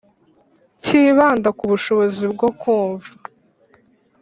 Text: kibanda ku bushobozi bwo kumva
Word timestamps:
kibanda 0.83 1.49
ku 1.57 1.63
bushobozi 1.71 2.23
bwo 2.33 2.49
kumva 2.61 3.09